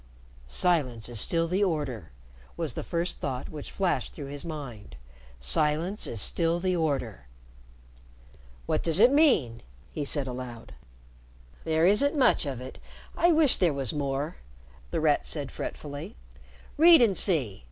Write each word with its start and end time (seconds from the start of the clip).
"Silence 0.47 1.07
is 1.09 1.19
still 1.19 1.47
the 1.47 1.63
order," 1.63 2.11
was 2.57 2.73
the 2.73 2.81
first 2.83 3.19
thought 3.19 3.49
which 3.49 3.69
flashed 3.69 4.15
through 4.15 4.25
his 4.25 4.43
mind. 4.43 4.95
"Silence 5.39 6.07
is 6.07 6.19
still 6.19 6.59
the 6.59 6.75
order." 6.75 7.27
"What 8.65 8.81
does 8.81 8.99
it 8.99 9.11
mean?" 9.11 9.61
he 9.91 10.03
said 10.03 10.25
aloud. 10.25 10.73
"There 11.65 11.85
isn't 11.85 12.17
much 12.17 12.47
of 12.47 12.59
it. 12.59 12.79
I 13.15 13.31
wish 13.31 13.57
there 13.57 13.73
was 13.73 13.93
more," 13.93 14.37
The 14.89 14.99
Rat 15.01 15.23
said 15.23 15.51
fretfully. 15.51 16.15
"Read 16.79 16.99
and 16.99 17.15
see. 17.15 17.59